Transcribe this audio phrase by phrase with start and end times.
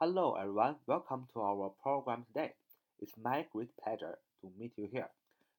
[0.00, 0.76] Hello, everyone.
[0.86, 2.54] Welcome to our program today.
[3.00, 5.10] It's my great pleasure to meet you here.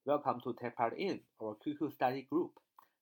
[0.05, 2.51] Welcome to take part in our QQ study group.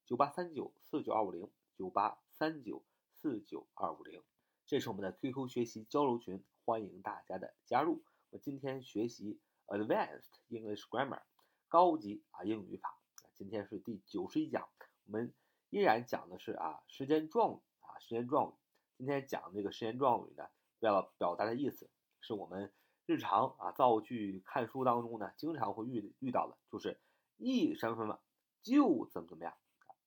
[0.07, 1.47] 九八三九四九二五零
[1.77, 4.19] 九八三九四九二五零，
[4.65, 8.01] 这是我们的 QQ 学习交流群，欢迎大家的加入。
[8.31, 11.21] 我今天学习 Advanced English Grammar，
[11.67, 12.97] 高级啊英语语法。
[13.35, 14.67] 今天是第九十一讲，
[15.05, 15.31] 我们
[15.69, 18.55] 依然讲的是啊时间状语啊时间状语。
[18.97, 20.47] 今天讲这个时间状语呢，
[20.79, 21.89] 为了表达的意思，
[22.21, 22.73] 是我们
[23.05, 26.99] 日常啊造句看书当中呢经常会遇遇到的，就是
[27.37, 28.19] 一什么什么
[28.63, 29.53] 就怎么怎么样，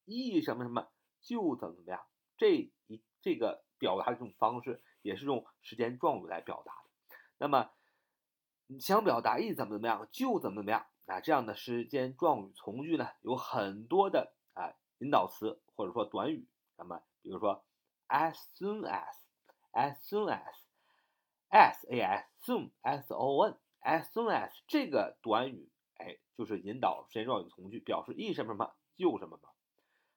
[0.05, 0.89] 一什么什么
[1.21, 2.05] 就怎么怎么样。
[2.37, 7.17] 这一这个表达的这种方式也是用时间状语来表达的。
[7.39, 7.71] 那么
[8.67, 10.87] 你想表达一怎么怎么样就怎么怎么样。
[11.07, 16.47] 啊，这样的时间状语从句呢，有很多的啊引导词或者说短语。
[16.77, 17.65] 那么，比如说
[18.07, 20.55] ，as soon as，as soon as
[21.51, 21.87] a s
[22.41, 29.53] soon s o n as soon as 这个短语，哎，就是引导时间状语从句，表示一什么什么就什么什么。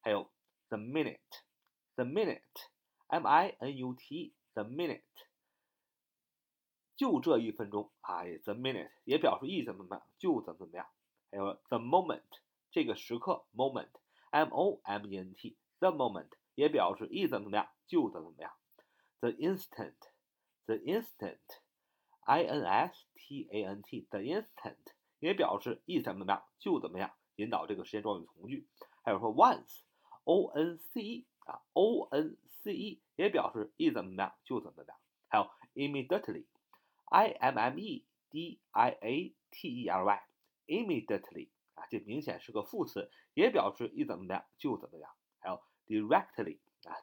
[0.01, 0.31] 还有
[0.69, 5.01] the minute，the minute，m i n u t，the minute。
[6.95, 10.87] 就这一分钟啊，the minute 也表示一怎么怎么样，就怎么怎么样。
[11.31, 12.21] 还有 the moment
[12.69, 18.53] 这个时刻，moment，m o m e n t，the moment 也表示一怎么怎么样，就怎么怎么样。
[19.21, 19.95] the instant
[20.66, 24.76] instant，the instant，i n s t a n t，the instant
[25.18, 28.66] 也表示一怎么怎么样，就怎么样，引导这个时间状语从句。
[29.02, 34.98] 还有说 once，o n c e 啊，o n c e 也表示一怎么怎么样，就怎么怎么样。
[35.28, 45.10] 还有 immediately。I M M E D I A T E L Y，immediately 啊，这明显是个副词，也表示一怎么样就怎么样。
[45.40, 47.00] 还有 directly 啊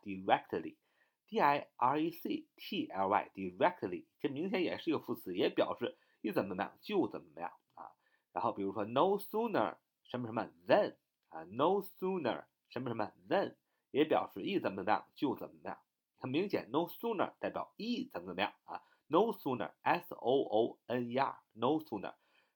[1.31, 7.93] ，directly，D I R E C T L Y，directly，这明显也是一个副词，也表示一怎么样就怎么样啊。
[8.33, 10.97] 然后比如说 no sooner 什么什么 than
[11.29, 13.55] 啊，no sooner 什么什么 than
[13.91, 15.79] 也表示一怎么样就怎么样。
[16.19, 18.83] 很明显，no sooner 代表一怎么怎么样啊。
[19.13, 22.15] No sooner, s o o n e r, no sooner,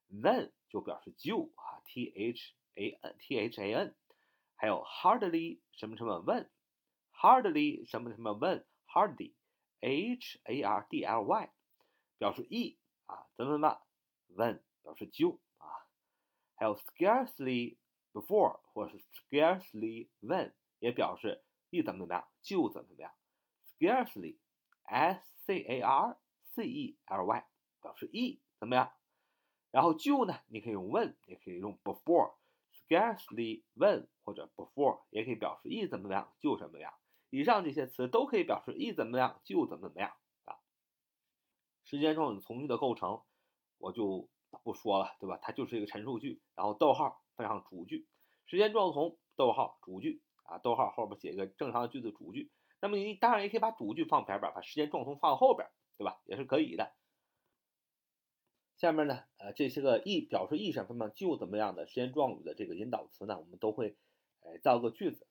[0.09, 2.41] than 就表示就啊，t h
[2.77, 3.97] a n t h a n，
[4.55, 6.47] 还有 hardly 什么什么 when
[7.24, 9.34] when，hardly 什么什么 when，hardly,
[9.82, 11.50] h a r d l y
[12.18, 13.82] 表示一啊，怎么怎么
[14.36, 15.68] when 表示就啊，
[16.56, 17.78] 还有 scarcely
[18.12, 23.14] before 或者是 scarcely when 也表示一怎么怎么样就怎么怎么样，
[23.78, 24.38] scarcely,
[24.84, 26.18] s c a r
[26.54, 27.46] C E L Y
[27.82, 28.92] 表示一怎么样？
[29.72, 36.94] 然后就呢，你可以用 when，也可以用 before，scarcely when 或者 before 也可以表示一怎么样就怎么样。
[37.39, 40.15] 以上这些词都可以表示一怎么样就怎么怎么样
[40.45, 40.57] 啊。
[41.85, 43.23] 时间状语从句的构成
[43.79, 44.29] 我就
[44.63, 45.39] 不说了，对吧？
[45.43, 48.07] 它就是一个陈述句，然后逗号配上主句，
[48.47, 52.51] 时间状从逗号主句啊，逗号后边写一个正常的句子主句。
[52.81, 55.69] 那么你当然也可以把主句放前边，把时间状从放后边。
[55.97, 56.21] 对吧？
[56.25, 56.93] 也是可以的。
[58.77, 63.97] 下面呢，呃，这些个一表示意什么什么就怎么样的时间状语的这个引导词呢，我们都会，
[64.41, 65.25] 呃，造个句子。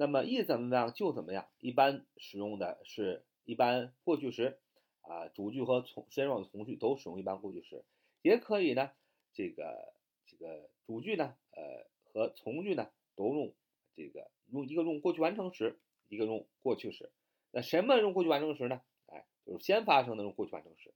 [0.00, 4.58] 那么一怎么样就怎么样，一般使用的是一般过去时
[5.02, 7.84] 啊，主句和从时间状语从句都使用一般过去时，
[8.22, 8.92] 也可以呢，
[9.34, 9.92] 这个
[10.24, 13.52] 这个主句呢，呃，和从句呢都用
[13.94, 15.78] 这个用一个用过去完成时，
[16.08, 17.12] 一个用过去时。
[17.50, 18.80] 那什么用过去完成时呢？
[19.04, 20.94] 哎就是先发生的用过去完成时，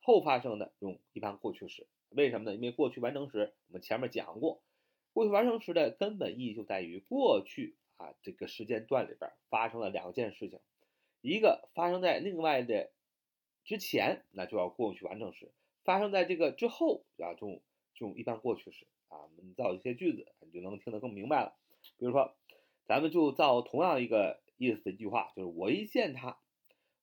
[0.00, 1.86] 后发生的用一般过去时。
[2.08, 2.56] 为什么呢？
[2.56, 4.62] 因为过去完成时我们前面讲过，
[5.16, 10.60] 过去完成时的根本意义就在于过去啊这个时间段里边发生了两件事情，
[11.22, 12.90] 一个发生在另外的
[13.64, 15.46] 之前，那就要过去完成时；
[15.84, 17.62] 发生在这个之后，要用
[17.94, 18.86] 用一般过去时。
[19.08, 21.56] 啊，我们造一些句子，你就能听得更明白了。
[21.96, 22.36] 比如说，
[22.84, 26.38] 咱们就造同样一个意思的一句话，就是我一见他。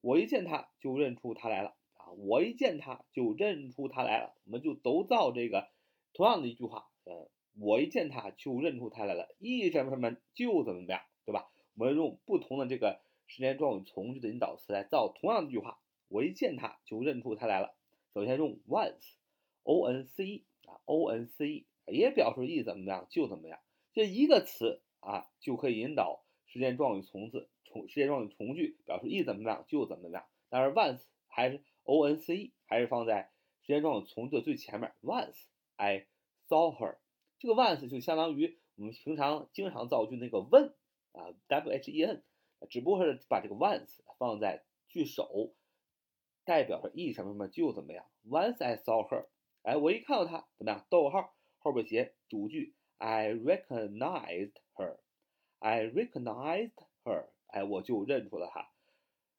[0.02, 2.12] 我一见他就认出他来了啊！
[2.12, 5.70] 我一见他就认出他来了，我们就都造这个
[6.14, 11.50] 同样的一句话，呃，我一见他就认出他来了，一什么什么就怎么怎么样，对吧？
[11.76, 17.76] 我们用不同的这个时间状语从句的引导词来造同样的句话，我一见他就认出他来了。
[18.14, 23.60] 首先用 once，o n c e 啊，o n c e 也表示一怎么样就怎么样，
[23.94, 27.50] 这一个词啊就可以引导时间状语从字。
[27.66, 34.94] 从时间状语从句表示一怎么样就怎么样，但是 once 还是 o n c e 还是放在时间状语从句的最前面。
[35.02, 35.46] Once
[35.76, 36.06] I
[36.48, 36.98] saw her，
[37.44, 40.70] 这个 once 就相当于我们平常经常造句那个 when
[41.12, 42.24] 啊，w h e n，
[42.70, 45.54] 只不过是把这个 once 放在句首
[46.46, 48.06] 代表着一什么什么就怎么样。
[48.26, 49.28] Once I saw her，
[49.64, 50.88] 哎，我一看到她怎么样？
[50.90, 56.72] 逗号后边写主句，I recognized her，I recognized
[57.04, 58.72] her，哎，我就认出了她。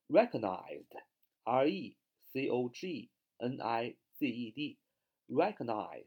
[0.09, 6.05] Recognized，R E C O G N I Z E D，recognized，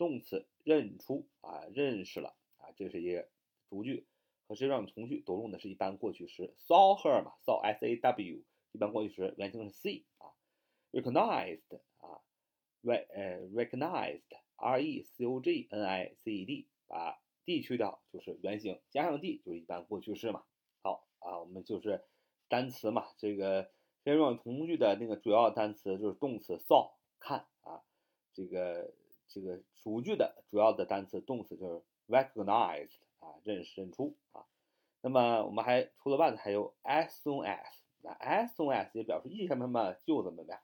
[0.00, 3.28] 动词认出啊，认识了啊，这是一个
[3.68, 4.06] 主句。
[4.48, 8.42] 和实际上从句都用的是一般过去时，saw her 嘛，saw s a w，
[8.72, 10.32] 一般过去时原型是 see 啊
[10.90, 12.22] ，recognized 啊
[12.82, 14.22] ，re 呃 recognized
[14.56, 20.44] r e c o g n i c e d，把 d 去掉就是原形，加上 d 就是一般过去式嘛。
[20.82, 22.02] 好啊，我们就是
[22.48, 23.70] 单词嘛，这个
[24.02, 27.84] 实际上从句的那个主要单词就是动词 saw 看啊，
[28.32, 28.92] 这个
[29.30, 32.98] 这个主句的主要的单词动词就是 recognized。
[33.20, 34.46] 啊，认识认出啊，
[35.02, 37.60] 那么我们还除了 once 还有 as soon as，
[38.00, 40.58] 那 as soon as 也表示一什么什么就怎么样。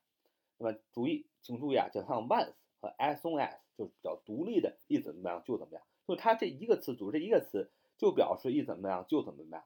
[0.57, 9.63] 那么注意，请注意啊，就像 once 和 as soon as 就是比较独立的，意思怎么样就怎么样，就它这一个词组这一个词就表示一怎么样就怎么样，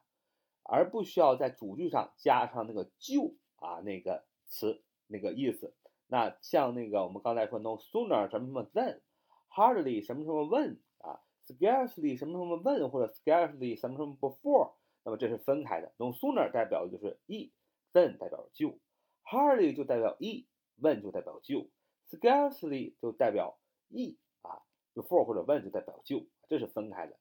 [0.63, 5.73] 而不需要在主句上加上那个就啊那个词那个意思。
[6.11, 11.21] 那像那个我们刚才说 no sooner 什么什么 than，hardly 什么什么 when 啊。
[11.47, 14.73] Scarcely 什么什么 when 或者 scarcely 什么什么 before，
[15.03, 15.91] 那么这是分开的。
[15.97, 18.77] No sooner 代表的就是 e，then 代表就
[19.25, 21.67] ，hardly 就代表 e，when 就代表就
[22.09, 23.57] ，scarcely 就代表
[23.89, 24.61] e 啊
[24.93, 27.17] ，before 或者 when 就代表就，这是分开的。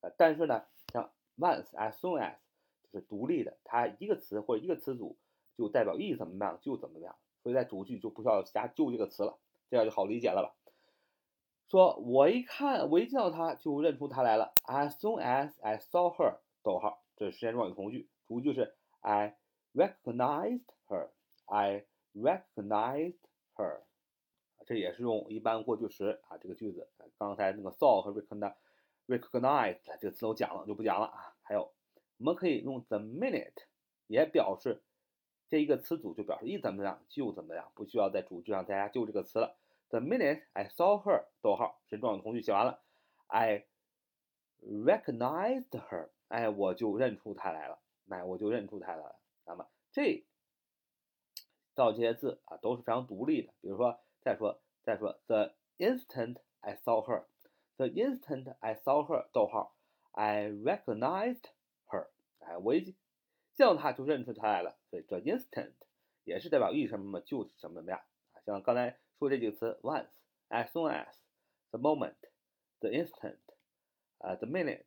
[0.00, 2.36] 呃，但是呢，像 once，as soon as
[2.90, 5.18] 就是独立的，它一个词或者一个词组
[5.56, 7.14] 就代表 e 怎么样就怎么样，
[7.48, 9.38] 所以在主句就不需要加就这个词了，
[9.70, 10.54] 这样就好理解了吧？
[11.66, 14.54] 说，我一看，我一见到他就认出他来了。
[14.64, 19.38] As soon as I saw her，逗号，这是时间状语从句，主句是 I
[19.72, 23.16] recognized her，I recognized
[23.56, 23.80] her，
[24.66, 31.34] 这也是用一般过去时啊，这个句子，刚才那个 saw 和 recognize，recognized 这个词都讲了，就不讲了啊。
[31.40, 31.72] 还有，
[32.18, 33.64] 我们可以用 the minute，
[34.06, 34.82] 也表示
[35.48, 39.56] 这一个词组就表示一怎么样就怎么样，不需要在主句上再加就这个词了。
[39.88, 42.82] The minute I saw her，逗号，时状语从句写完了
[43.28, 43.64] ，I
[44.62, 47.78] recognized her，哎，我就认出她来了，
[48.10, 49.18] 哎，我就认出她来了。
[49.46, 50.26] 那么这
[51.74, 53.54] 造这些字啊都是非常独立的。
[53.62, 59.74] 比如说，再说，再说，The instant I saw her，The instant I saw her，逗号
[60.12, 61.44] ，I recognized
[61.88, 62.08] her，
[62.40, 62.94] 哎，我一
[63.54, 64.76] 见到她就认出她来了。
[64.90, 65.72] 所以这 instant
[66.24, 68.00] 也是代表一什么什么就什么什么样
[68.32, 68.98] 啊，像刚才。
[69.18, 70.06] 说这几个词：once、
[70.48, 71.12] as soon as、
[71.72, 72.14] the moment、
[72.78, 73.40] the instant、
[74.18, 74.84] 啊 the minute、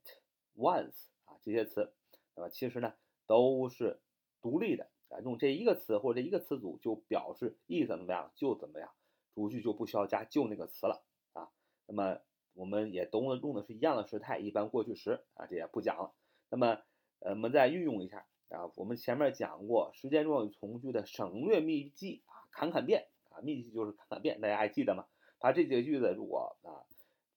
[0.55, 1.91] once 啊这些词，
[2.33, 2.93] 那么其实呢
[3.27, 3.99] 都是
[4.41, 8.89] 独立的啊，用这一个词或者这一个词组就表示意怎么样就怎么样，
[9.35, 11.03] 主句就不需要加就那个词了
[11.33, 11.51] 啊。
[11.85, 12.21] 那么
[12.53, 16.13] 我们也都用的是一样的时态，一般过去时啊，这也不讲了。
[16.49, 16.81] 那么
[17.19, 23.07] 呃，我们再运用一下啊，我们前面讲过时间状语从句的省略秘籍啊，砍砍变。
[23.29, 25.05] 啊，秘籍就是砍砍变，大家还记得吗？
[25.39, 26.83] 把这几个句子如果啊，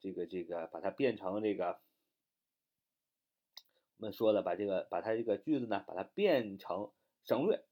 [0.00, 1.78] 这个这个把它变成这个，
[3.98, 6.90] 我们说的把这个把它这个句子呢，把它变成
[7.22, 7.62] 省略。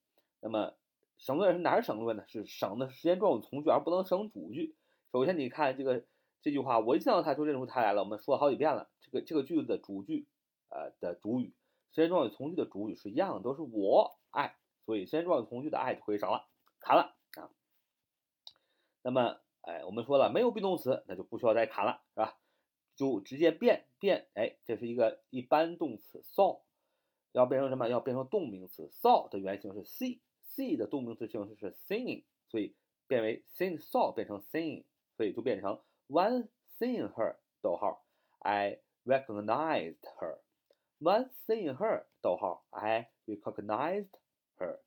[0.40, 0.74] 那么
[1.18, 2.24] 省略是哪省略呢？
[2.28, 4.76] 是省的时间状语从句，而不能省主句。
[5.11, 6.04] 首先你看这个
[6.40, 8.04] 这句话，我一见到它就认出它来了。
[8.04, 10.28] 我们说了好几遍了，这个这个句子的主句
[10.68, 11.52] 呃的主语，
[11.92, 14.56] 时间状语从句的主语是一样的，都是我爱，
[14.87, 16.49] 所以时间状语从句的爱就可以省了，
[16.80, 17.50] 砍了啊。
[19.02, 22.38] 那么，哎，我们说了没有 be 动词，那就不需要再砍了，是吧？
[22.96, 26.62] 就直接变变，哎，这是一个一般动词 saw，
[27.32, 27.88] 要变成什么？
[27.88, 32.75] 要变成动名词 saw 的原型是 see，see 的动名词形式是 singing，所以
[33.06, 34.84] 变为 sing saw 变成 singing，
[35.16, 38.04] 所以就变成 one seeing her，逗号
[38.38, 40.40] ，I recognized her
[41.02, 44.11] Once seeing her，逗号，I recognized
[44.56, 44.78] her，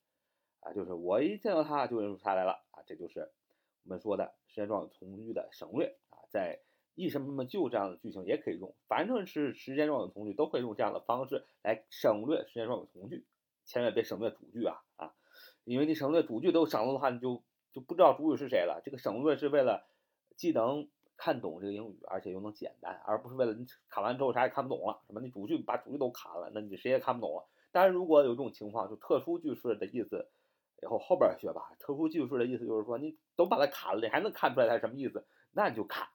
[0.62, 3.34] 啊，就是我一见到她就认出她来了，啊，这就是。
[3.84, 6.62] 我们说的时间状语从句的省略啊，在
[6.96, 13.26] 一什么什么就这样的句型也可以用，反正是时间状语从句都会用这样的方式来省略时间状语从句，
[13.66, 15.14] 千万别省略主句啊啊，
[15.66, 17.44] 因为你省略主句都省了的话，你就
[17.74, 18.82] 就不知道主语是谁了。
[18.86, 19.86] 这个省略是为了
[20.38, 27.46] 既能看懂这个英语，而且又能简单，而不是为了你砍完之后啥也看不懂了，什么你主句把主句都砍了，那你谁也看不懂了。
[27.72, 30.28] 当然，如果有这种情况，就特殊句式的意思。
[30.84, 31.72] 以后后边学吧。
[31.80, 36.08] 特殊句式的意思就是说，你都把它砍了，你还能看出来它什么意思，那你就砍，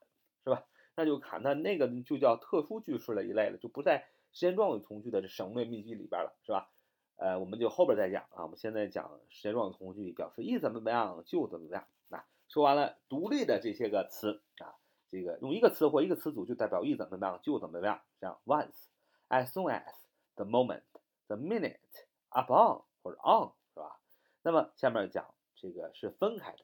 [0.43, 0.63] 是吧？
[0.95, 6.69] 那就砍，那那个就叫特殊句式的一类了，就不在时间状语从句的省略秘籍里边了，是吧？
[7.17, 8.43] 呃，我们就后边再讲啊。
[8.43, 11.85] 我们现在讲时间状语从句，表示一怎么怎么样就怎么样。
[12.07, 14.77] 那说完了独立的这些个词啊，
[15.11, 23.99] 这个用一个词或一个词组就代表一怎么怎么样就怎么怎么样，像 once，as soon as，the moment，the minute，up on 或者 on 是吧？
[24.41, 26.63] 那么下面讲这个是分开的，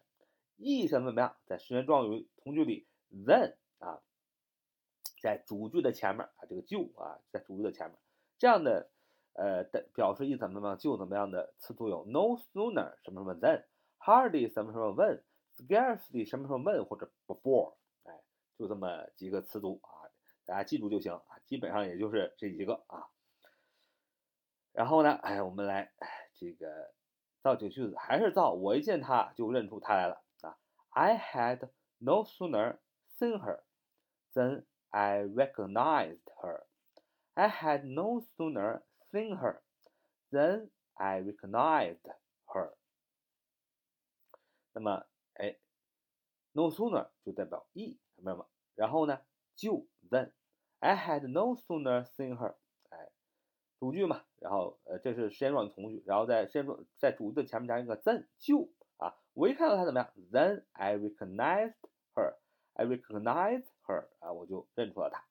[0.55, 4.01] 一怎么怎么样，在时间状语从句里，then 啊，
[5.21, 7.99] 在主句的前面啊，这个就啊，在主句的前面，
[8.37, 8.89] 这样的。
[9.39, 17.75] 呃，的表示一怎么怎么样就怎么样的词组有 no sooner 什么什么 than，hardly 什么什么 when，scarcely 什么什么 when 或者 before，
[18.77, 20.05] 那么几个词组啊，
[20.45, 23.09] 大家记住就行啊，基本上也就是这几个啊。
[24.71, 25.91] 然后呢，哎，我们来
[26.35, 26.93] 这个
[27.41, 30.59] 造这个句子，还是造我一见他就认出他来了啊。
[30.91, 32.77] I had no sooner
[33.17, 33.63] seen her
[34.35, 36.65] than I recognized her.
[37.33, 39.61] I had no sooner seen her,
[40.29, 42.13] than I recognized
[42.45, 42.75] her。
[44.73, 45.57] 那么，哎
[46.51, 48.45] ，no sooner 就代表 e，明白吗？
[48.77, 49.19] 然后呢，
[49.55, 50.31] 就 then
[50.79, 52.55] I had no sooner seen her，
[52.89, 53.09] 哎，
[53.79, 61.73] 主句嘛，然后呃，这是时间状语从句，然后在时间状在主句的前面加一个 then 就啊，我一看到她怎么样？Then I recognized
[62.13, 65.25] her，I recognized her 啊，我就认出了她。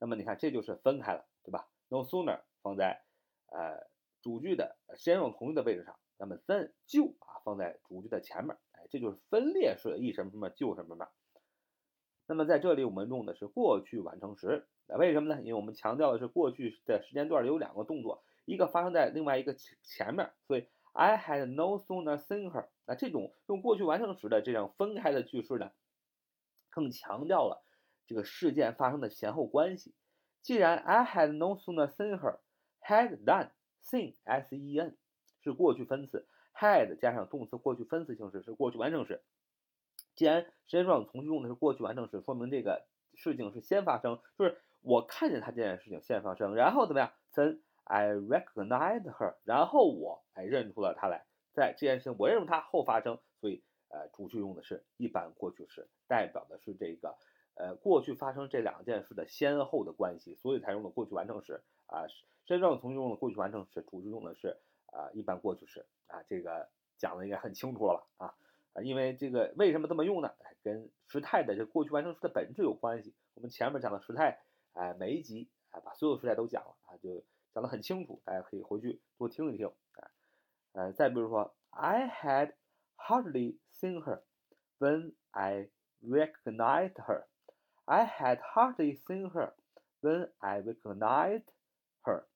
[0.00, 3.00] 那么你看，这就是分开了，对吧？No sooner 放在
[3.46, 3.88] 呃
[4.20, 11.08] 主句的时间状语从句的位置上，那么 then 就啊放在主句的前面，哎，这就是分裂式的一什么什么就什么什么。
[12.26, 15.40] 那么在这里我们用的是过去完成时，那为什么呢？
[15.42, 22.68] 因为我们强调的是过去的时间段里有两个动作，一个发生在另外一个前面，所以 I had no sooner seen her。
[22.86, 25.72] 那这种用过去完成时的这样分开的句式呢，
[26.70, 27.64] 更强调了
[28.06, 29.94] 这个事件发生的前后关系。
[30.42, 33.50] 既然 I had no sooner seen her，had done
[33.82, 34.96] seen s e n
[35.42, 39.22] 是过去分词，had 加上动词过去分词形式是过去完成时。
[40.14, 57.16] 既然时间状语从句用的是过去完成时，说明这个事情是先发生，就是我看见他这件事情先发生，然后怎么样？Then I recognized her，然后我哎认出了他来，在这件事情我认出他后发生，所以呃主句用的是一般过去时，代表的是这个。
[57.54, 62.08] 呃，过去发生这两件事的先后的关系，所以才用的过去完成时啊。
[62.08, 66.22] 时间状语从句用的过去完成时，主句用的是啊一般过去时啊。
[66.26, 66.66] 这个
[66.96, 68.28] 讲的应该很清楚了吧？
[68.28, 68.34] 啊
[68.74, 70.30] 啊，因为这个为什么这么用呢？
[70.62, 73.14] 跟时态的这过去完成时的本质有关系。
[73.34, 74.38] 我们前面讲的时态，
[74.74, 80.10] 哎，每一集啊把所有时态都讲了啊，就讲得很清楚，大家可以回去多听一听啊。
[80.72, 82.54] 呃，再比如说，I had
[82.96, 84.22] hardly seen her
[84.78, 85.68] when I
[86.00, 87.24] recognized her。
[87.84, 89.54] I had hardly seen her
[90.00, 91.46] when I recognized
[92.04, 92.26] her.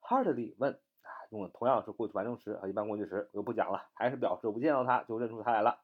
[0.00, 0.78] Hardly 问啊，
[1.30, 5.80] 用的同样是过去完成时和一般过去时，我就不讲了，还是表示我不见到他就认出他来了。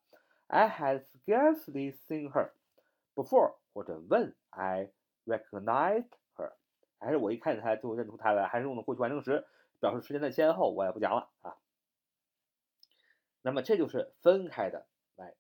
[0.47, 2.50] I had scarcely seen her
[3.14, 4.92] before 或者 when I
[5.25, 6.52] recognized her，
[6.99, 9.47] 还是我一看见他就认出他来，还是用的过去完成时，
[9.78, 11.56] 表示时间的先后，我也不讲了啊。
[13.42, 14.87] 那么这就是分开的。
[15.16, 15.37] 来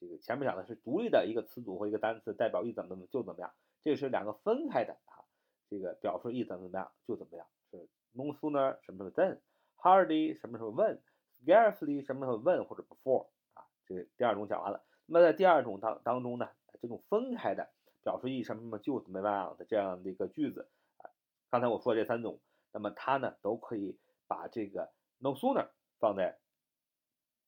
[0.00, 5.24] 这个前面讲的是独立的一个词组或一个单词，代表一怎么怎么就怎么样，这是两个分开的啊。
[5.68, 13.66] 这个表示一怎么怎么样就怎么样，是 no sooner 什么什么 then，hardly 什么什么 when，scarcely 什么什么 when 或者 before 啊。
[13.86, 14.82] 这第二种讲完了。
[15.06, 16.48] 那么在第二种当当中呢，
[16.80, 17.68] 这种分开的
[18.02, 21.10] 表示一什么什么就怎么样的这样的一个句子啊，
[21.50, 22.40] 刚才我说这三种，
[22.72, 25.68] 那么它呢都可以把这个 no sooner
[25.98, 26.38] 放在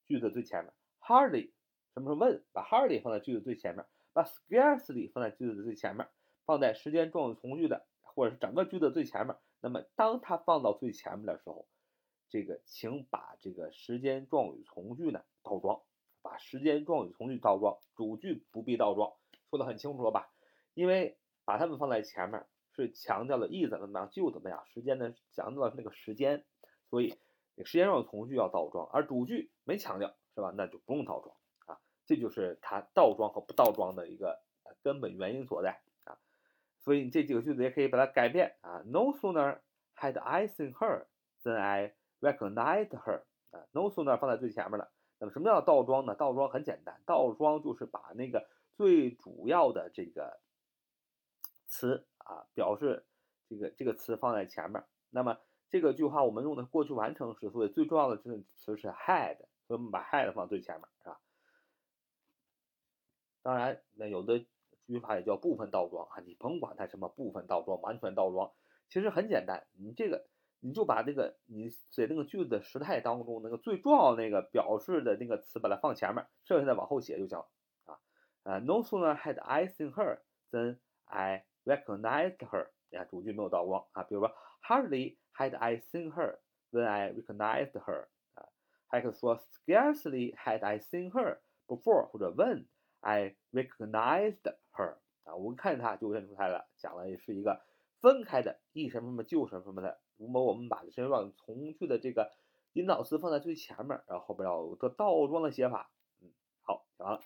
[0.06, 1.50] 句子最前面，hardly。
[1.94, 2.44] 什么时候问？
[2.52, 3.82] 把 hardly 放在句子最前面，
[4.12, 6.06] 把 scarcely 放在句子的最前面，
[6.44, 9.34] 放在时间状语从句的或者是整个句子最前面。
[9.66, 11.66] 那么当它放到最前面的时候，
[12.28, 15.82] 这个请把这个时间状语从句呢倒装，
[16.22, 19.12] 把时间状语从句倒装，主句不必倒装，
[19.50, 20.30] 说的很清楚了吧？
[20.74, 22.46] 因为把它们放在前面
[22.76, 26.44] 是强调了意怎么怎么样就怎么样，时间呢强调的是那个时间，
[26.88, 27.18] 所以
[27.64, 30.54] 时间状语从句要倒装，而主句没强调是吧？
[30.56, 31.34] 那就不用倒装
[31.66, 31.80] 啊。
[32.04, 34.40] 这就是它倒装和不倒装的一个
[34.84, 35.82] 根本原因所在，
[36.86, 38.80] 所以你这几个句子也可以把它改变啊。
[38.86, 39.58] No sooner
[39.96, 41.06] had I seen her
[41.42, 44.92] than I recognized her 啊，no sooner 放在最前面了。
[45.18, 46.14] 那么什么叫倒装呢？
[46.14, 50.38] 倒装很简单，倒装就是把那个最主要的这个
[51.66, 53.04] 词啊，表示
[53.48, 54.84] 这个这个词放在前面。
[55.10, 55.36] 那么
[55.68, 61.20] 这个句话我们用的过去完成时，所以最重要的这个词是 had，所以我们把 had 放最前面，是吧？
[63.42, 64.44] 当然，那有的
[64.86, 68.50] 语法也叫部分倒装啊，你甭管它什么部分倒装、完全倒装，
[68.88, 69.66] 其实很简单。
[69.78, 70.26] 你这个
[70.60, 77.38] 你就把那个你写那个句子的时态当中那个最重要那个表示的那个词把它放前面，剩下的往后写就行
[77.84, 77.98] 啊。
[78.44, 82.68] 呃，No sooner had I seen her than I recognized her。
[82.90, 84.04] 你看主句没有倒光啊。
[84.04, 86.38] 比如说，Hardly had I seen her
[86.70, 88.06] when I recognized her。
[88.34, 88.48] 啊，
[88.86, 92.66] 还可以说，Scarcely had I seen her before，或者 when
[93.00, 94.96] I recognized her。
[95.24, 97.60] 啊，我们看见它就认出它了，讲的也是一个
[98.00, 99.98] 分开的，一什么什么就什么什么的。
[100.16, 102.32] 如果我们把身状语从句的这个
[102.74, 105.90] 引导词放在最前面，然后后边要有个倒装的写法。
[106.20, 106.30] 嗯，
[106.62, 107.22] 好，讲完了。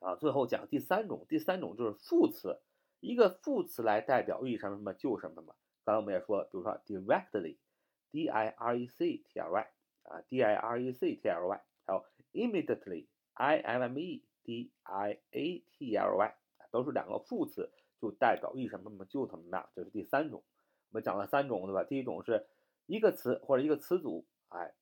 [0.00, 2.60] 啊，最后讲第三种，第三种就是副词，
[3.00, 5.56] 一个副词来代表一什么什么就什么什么。
[5.84, 9.66] 刚才我们也说了，比如说 directly，d i r e c t l y，
[10.02, 15.96] 啊，d i r e c t l y，还有 immediately，i m m e d i a t
[15.96, 16.34] l y，
[16.72, 19.68] 都是两个副词，就代表一什么什么就怎么样。
[19.74, 20.42] 这是第三种。
[20.90, 21.84] 我们讲了三种，对吧？
[21.84, 22.46] 第一种是
[22.86, 24.74] 一个词或者一个词组，哎，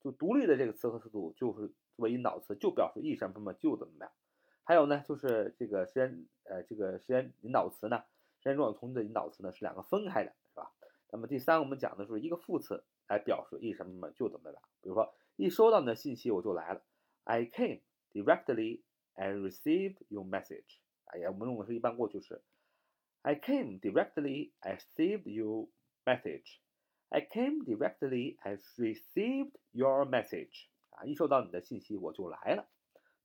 [0.00, 4.10] 就独立的这个词和词组就是作为引导词，就表示一什么什么就怎么样。
[4.64, 8.04] 还有呢，就是这个时间，呃，这个时间引导词呢，
[8.38, 10.72] 时间状语从句的引导词呢是两个分开的，是吧？
[11.10, 14.62] 那么第三，我们讲的是一个副词来表示一什么什么就怎么样。
[14.80, 16.82] 比如说，一收到你的信息我就来了
[17.24, 17.80] ，I came
[18.13, 18.81] directly
[19.15, 20.79] and received your message。
[21.05, 22.41] 哎呀，我们用的是一般过去时。
[23.21, 24.51] I came directly.
[24.59, 25.67] I received your
[26.05, 26.59] message.
[27.09, 28.37] I came directly.
[28.39, 30.67] I received your message.
[30.89, 32.67] 啊，一收到你的信息我就来了。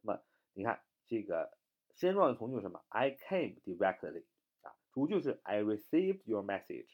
[0.02, 0.22] 那么
[0.54, 1.56] 你看这个
[1.94, 2.82] 时间状语从句是什么？
[2.88, 4.24] I came directly.
[4.62, 6.88] 啊，主句是 I received your message.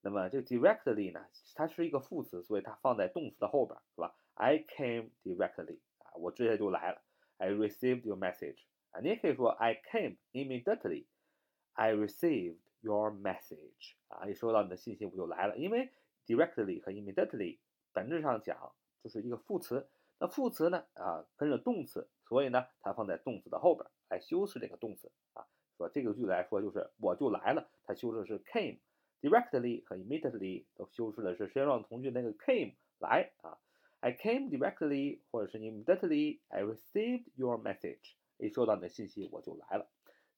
[0.00, 4.16] 那么这个 directly 呢，它是一个副词，所以它放在动词的后边，是吧？
[4.34, 5.78] I came directly.
[5.98, 7.02] 啊，我直接就来了。
[7.37, 8.59] I received your message.
[8.91, 11.05] 啊，你也可以说 I came immediately.
[11.73, 15.57] I received your message 啊，一收到你的信息我就来了。
[15.57, 15.89] 因为
[16.25, 17.57] directly 和 immediately
[17.91, 18.73] 本质上讲
[19.03, 19.87] 就是一个副词，
[20.17, 25.45] 那副词呢啊跟着动词，所以呢它放在动词的后边来修饰这个动词啊。
[25.77, 28.79] 说这个句子来说就是我就来了，它修饰的是 came。
[29.21, 33.57] directly 和 immediately 都修饰的是时间状语从句那个 came 来啊。
[34.05, 39.89] I came directly 或者是 immediately I received your message，一收到你的信息我就来了，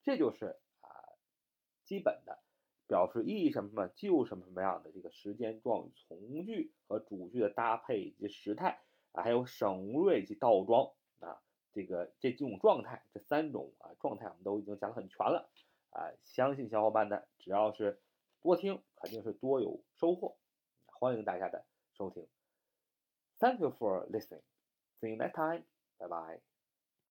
[0.04, 0.88] 这就是啊。
[1.84, 2.40] 基本的
[2.88, 8.80] 表示意什么什么就什么什么样的这个时间状语从句和主句的搭配以及时态
[9.12, 11.42] 啊，还有省略以及倒装啊，
[11.74, 15.50] 这个这几种状态，这三种啊状态我们都已经讲得很全了
[15.90, 18.00] 啊，相信小伙伴呢只要是
[18.42, 20.38] 多听，肯定是多有收获，
[20.86, 22.26] 欢迎大家的收听。
[23.40, 24.42] Thank you for listening.
[25.02, 25.64] See you next time.
[26.00, 26.38] Bye bye.